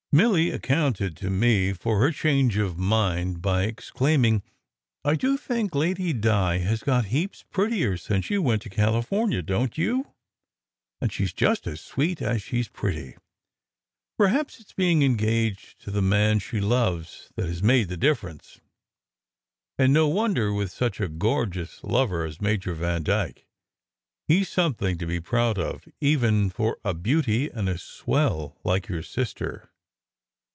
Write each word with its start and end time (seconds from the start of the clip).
Milly 0.13 0.49
accounted 0.51 1.15
to 1.15 1.29
me 1.29 1.71
for 1.71 1.99
her 2.01 2.11
change 2.11 2.57
of 2.57 2.77
mind 2.77 3.41
by 3.41 3.65
ex 3.65 3.89
claiming: 3.89 4.43
"I 5.05 5.15
do 5.15 5.37
think 5.37 5.73
Lady 5.73 6.11
Di 6.11 6.57
has 6.57 6.83
got 6.83 7.05
heaps 7.15 7.45
prettier 7.49 7.95
since 7.95 8.25
she 8.25 8.37
went 8.37 8.61
to 8.63 8.69
California, 8.69 9.41
don 9.41 9.69
t 9.69 9.81
you? 9.83 10.11
And 10.99 11.13
she 11.13 11.23
s 11.23 11.31
just 11.31 11.65
as 11.65 11.79
sweet 11.79 12.21
as 12.21 12.41
she 12.41 12.59
s 12.59 12.67
pretty. 12.67 13.15
Perhaps 14.17 14.59
it 14.59 14.65
s 14.67 14.73
being 14.73 15.01
engaged 15.01 15.79
to 15.83 15.91
the 15.91 16.01
man 16.01 16.39
she 16.39 16.59
loves 16.59 17.29
that 17.37 17.47
has 17.47 17.63
made 17.63 17.87
the 17.87 17.95
difference. 17.95 18.59
And 19.79 19.93
no 19.93 20.09
won 20.09 20.33
der, 20.33 20.51
with 20.51 20.71
such 20.73 20.99
a 20.99 21.07
gorgeous 21.07 21.85
lover 21.85 22.25
as 22.25 22.41
Major 22.41 22.75
Vandyke! 22.75 23.47
He 24.27 24.41
s 24.41 24.49
something 24.49 24.97
to 24.97 25.05
be 25.05 25.21
proud 25.21 25.57
of 25.57 25.87
even 26.01 26.49
for 26.49 26.79
a 26.83 26.93
beauty 26.93 27.47
and 27.49 27.69
a 27.69 27.77
swell 27.77 28.57
like 28.65 28.89
your 28.89 29.03
sister." 29.03 29.69